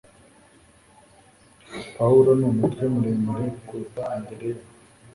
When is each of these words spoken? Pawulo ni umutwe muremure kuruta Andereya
Pawulo 1.95 2.31
ni 2.39 2.45
umutwe 2.51 2.83
muremure 2.93 3.45
kuruta 3.65 4.01
Andereya 4.15 4.63